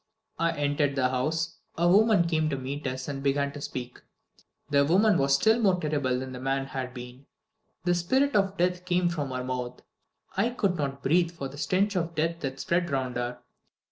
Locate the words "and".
3.07-3.21